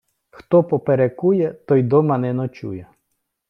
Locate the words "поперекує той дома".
0.63-2.17